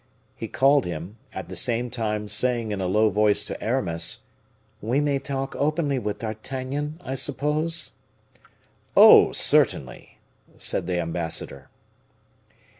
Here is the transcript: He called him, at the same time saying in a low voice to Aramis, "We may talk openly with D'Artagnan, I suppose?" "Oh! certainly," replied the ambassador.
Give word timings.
He 0.35 0.47
called 0.47 0.85
him, 0.85 1.17
at 1.31 1.47
the 1.47 1.55
same 1.55 1.91
time 1.91 2.27
saying 2.27 2.71
in 2.71 2.81
a 2.81 2.87
low 2.87 3.11
voice 3.11 3.45
to 3.45 3.63
Aramis, 3.63 4.21
"We 4.81 4.99
may 4.99 5.19
talk 5.19 5.55
openly 5.55 5.99
with 5.99 6.17
D'Artagnan, 6.17 6.99
I 7.05 7.13
suppose?" 7.13 7.91
"Oh! 8.97 9.31
certainly," 9.31 10.17
replied 10.51 10.87
the 10.87 10.99
ambassador. 10.99 11.69